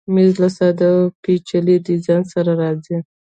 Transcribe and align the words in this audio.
مېز 0.13 0.33
له 0.41 0.49
ساده 0.57 0.85
او 0.95 0.99
پیچلي 1.23 1.75
ډیزاین 1.87 2.23
سره 2.33 2.51
راځي. 2.61 2.97